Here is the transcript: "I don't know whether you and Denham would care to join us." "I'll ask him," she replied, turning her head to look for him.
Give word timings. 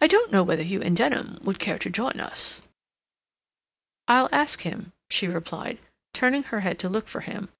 "I 0.00 0.06
don't 0.06 0.30
know 0.30 0.44
whether 0.44 0.62
you 0.62 0.80
and 0.80 0.96
Denham 0.96 1.40
would 1.42 1.58
care 1.58 1.76
to 1.76 1.90
join 1.90 2.20
us." 2.20 2.62
"I'll 4.06 4.28
ask 4.30 4.60
him," 4.60 4.92
she 5.10 5.26
replied, 5.26 5.80
turning 6.14 6.44
her 6.44 6.60
head 6.60 6.78
to 6.78 6.88
look 6.88 7.08
for 7.08 7.22
him. 7.22 7.48